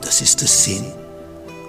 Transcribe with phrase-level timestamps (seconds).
[0.00, 0.92] Das ist der Sinn,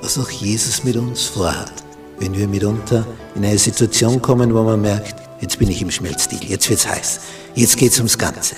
[0.02, 1.72] was auch Jesus mit uns vorhat,
[2.20, 6.44] wenn wir mitunter in eine Situation kommen, wo man merkt, jetzt bin ich im Schmelzstil,
[6.44, 7.20] jetzt wird's heiß,
[7.56, 8.56] jetzt geht's ums Ganze.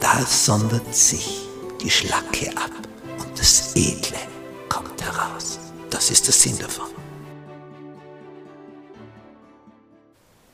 [0.00, 1.42] Da sondert sich
[1.82, 2.70] die Schlacke ab
[3.18, 4.18] und das Edle
[4.68, 5.58] kommt heraus.
[5.90, 6.86] Das ist der Sinn davon.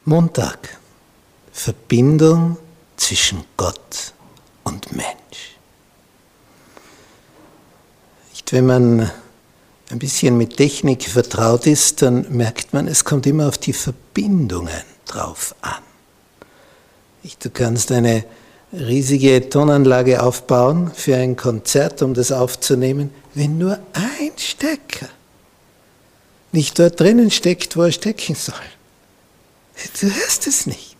[0.04, 0.78] Montag.
[1.52, 2.58] Verbindung
[2.96, 4.12] zwischen Gott
[4.62, 5.55] und Mensch.
[8.50, 9.10] Wenn man
[9.90, 14.82] ein bisschen mit Technik vertraut ist, dann merkt man, es kommt immer auf die Verbindungen
[15.06, 15.82] drauf an.
[17.40, 18.24] Du kannst eine
[18.72, 25.08] riesige Tonanlage aufbauen für ein Konzert, um das aufzunehmen, wenn nur ein Stecker
[26.52, 28.54] nicht dort drinnen steckt, wo er stecken soll.
[30.00, 30.96] Du hörst es nicht.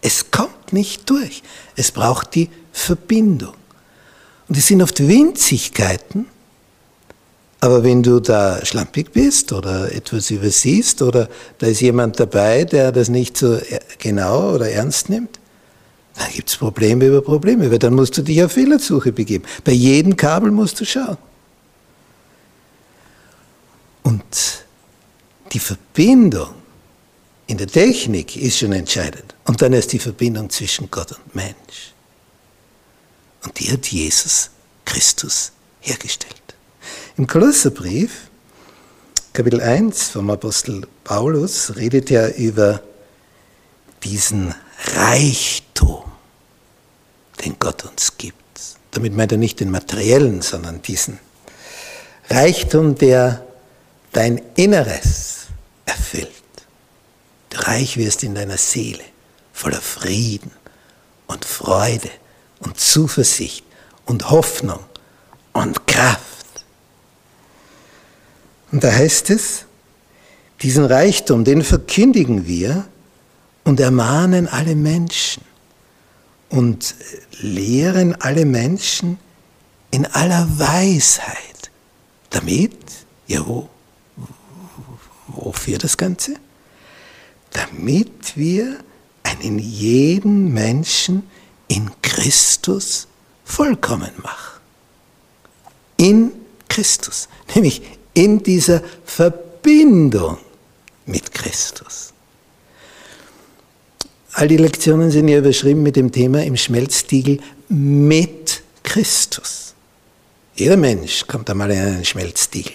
[0.00, 1.42] Es kommt nicht durch.
[1.76, 3.54] Es braucht die Verbindung.
[4.48, 6.26] Und die sind oft Winzigkeiten,
[7.60, 11.28] aber wenn du da schlampig bist oder etwas übersiehst oder
[11.58, 13.58] da ist jemand dabei, der das nicht so
[13.98, 15.40] genau oder ernst nimmt,
[16.14, 19.44] dann gibt es Probleme über Probleme, weil dann musst du dich auf Fehlersuche begeben.
[19.64, 21.16] Bei jedem Kabel musst du schauen.
[24.02, 24.64] Und
[25.52, 26.54] die Verbindung
[27.46, 29.34] in der Technik ist schon entscheidend.
[29.46, 31.94] Und dann ist die Verbindung zwischen Gott und Mensch.
[33.44, 34.50] Und die hat Jesus
[34.84, 36.37] Christus hergestellt.
[37.18, 38.30] Im Kolosserbrief,
[39.32, 42.80] Kapitel 1 vom Apostel Paulus, redet er über
[44.04, 44.54] diesen
[44.94, 46.04] Reichtum,
[47.44, 48.36] den Gott uns gibt.
[48.92, 51.18] Damit meint er nicht den materiellen, sondern diesen
[52.30, 53.44] Reichtum, der
[54.12, 55.48] dein Inneres
[55.86, 56.30] erfüllt.
[57.50, 59.02] Du reich wirst in deiner Seele,
[59.52, 60.52] voller Frieden
[61.26, 62.10] und Freude
[62.60, 63.64] und Zuversicht
[64.06, 64.84] und Hoffnung
[65.52, 66.37] und Kraft.
[68.72, 69.64] Und da heißt es,
[70.62, 72.86] diesen Reichtum, den verkündigen wir
[73.64, 75.42] und ermahnen alle Menschen
[76.48, 76.94] und
[77.40, 79.18] lehren alle Menschen
[79.90, 81.70] in aller Weisheit.
[82.30, 82.76] Damit,
[83.26, 83.68] ja, wo,
[85.28, 86.34] wofür das Ganze?
[87.52, 88.78] Damit wir
[89.22, 91.28] einen jeden Menschen
[91.68, 93.06] in Christus
[93.44, 94.60] vollkommen machen.
[95.96, 96.32] In
[96.68, 97.82] Christus, nämlich
[98.18, 100.38] in dieser Verbindung
[101.06, 102.12] mit Christus.
[104.32, 109.74] All die Lektionen sind ja überschrieben mit dem Thema im Schmelztiegel mit Christus.
[110.56, 112.74] Jeder Mensch kommt einmal in einen Schmelztiegel,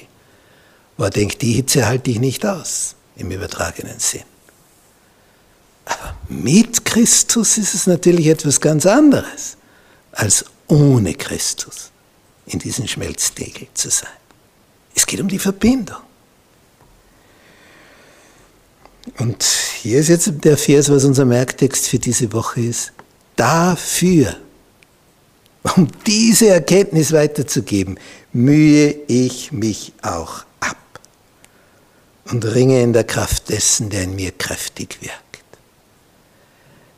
[0.96, 4.24] wo er denkt, die Hitze halte ich nicht aus, im übertragenen Sinn.
[5.84, 9.58] Aber mit Christus ist es natürlich etwas ganz anderes,
[10.14, 11.92] als ohne Christus
[12.46, 14.23] in diesem Schmelztiegel zu sein.
[14.96, 15.98] Es geht um die Verbindung.
[19.20, 22.94] Und hier ist jetzt der Vers, was unser Merktext für diese Woche ist.
[23.36, 24.38] Dafür,
[25.76, 28.00] um diese Erkenntnis weiterzugeben,
[28.32, 30.78] mühe ich mich auch ab
[32.32, 35.20] und ringe in der Kraft dessen, der in mir kräftig wirkt.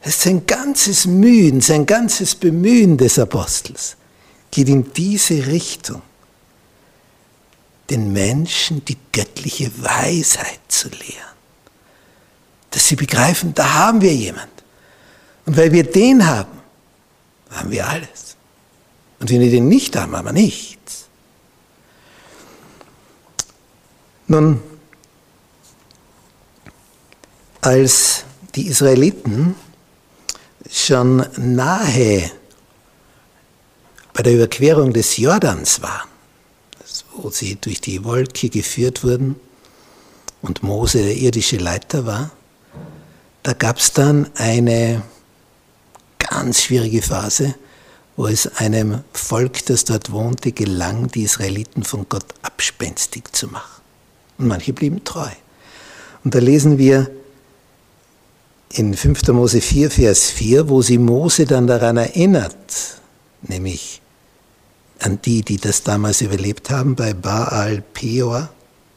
[0.04, 3.98] Sein ganzes Mühen, sein ganzes Bemühen des Apostels
[4.52, 6.04] geht in diese Richtung
[7.90, 11.36] den Menschen die göttliche Weisheit zu lehren.
[12.72, 14.50] Dass sie begreifen, da haben wir jemand.
[15.46, 16.60] Und weil wir den haben,
[17.52, 18.36] haben wir alles.
[19.20, 21.08] Und wenn wir den nicht haben, haben wir nichts.
[24.28, 24.62] Nun,
[27.62, 28.24] als
[28.56, 29.56] die Israeliten
[30.70, 32.32] schon nahe
[34.14, 36.10] bei der Überquerung des Jordans waren,
[37.18, 39.36] wo sie durch die Wolke geführt wurden
[40.42, 42.32] und Mose der irdische Leiter war,
[43.44, 45.04] da gab es dann eine
[46.18, 47.56] ganz schwierige Phase,
[48.16, 53.82] wo es einem Volk, das dort wohnte, gelang, die Israeliten von Gott abspenstig zu machen.
[54.38, 55.30] Und manche blieben treu.
[56.24, 57.12] Und da lesen wir
[58.74, 59.28] in 5.
[59.30, 62.56] Mose 4, Vers 4, wo sie Mose dann daran erinnert,
[63.44, 64.02] nämlich
[65.06, 68.50] an die, die das damals überlebt haben, bei Baal Peor,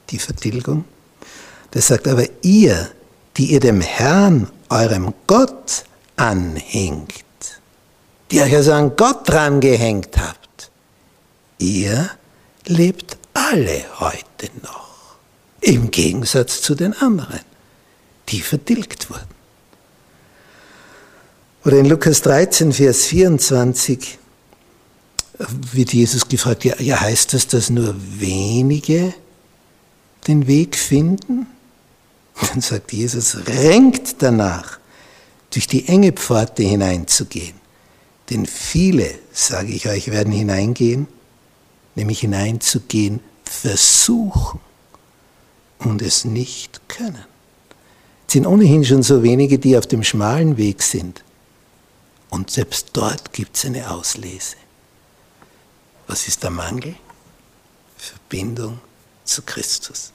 [0.08, 0.84] die Vertilgung.
[1.70, 2.90] Das sagt aber ihr,
[3.36, 5.84] die ihr dem Herrn, eurem Gott,
[6.16, 7.12] anhängt,
[8.30, 10.70] die euch also an Gott dran gehängt habt,
[11.58, 12.10] ihr
[12.66, 14.88] lebt alle heute noch.
[15.60, 17.40] Im Gegensatz zu den anderen,
[18.30, 19.38] die vertilgt wurden.
[21.64, 24.18] Oder in Lukas 13, Vers 24
[25.38, 29.14] wird Jesus gefragt, ja, ja heißt das, dass nur wenige
[30.26, 31.46] den Weg finden?
[32.40, 34.78] Dann sagt Jesus, renkt danach,
[35.50, 37.54] durch die enge Pforte hineinzugehen.
[38.30, 41.08] Denn viele, sage ich euch, werden hineingehen,
[41.94, 44.60] nämlich hineinzugehen, versuchen
[45.78, 47.24] und es nicht können.
[48.26, 51.24] Es sind ohnehin schon so wenige, die auf dem schmalen Weg sind.
[52.28, 54.56] Und selbst dort gibt es eine Auslese.
[56.08, 56.96] Was ist der Mangel?
[57.96, 58.80] Verbindung
[59.24, 60.12] zu Christus.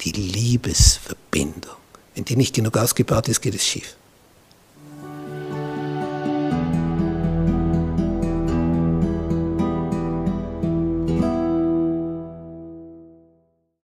[0.00, 1.76] Die Liebesverbindung.
[2.14, 3.96] Wenn die nicht genug ausgebaut ist, geht es schief.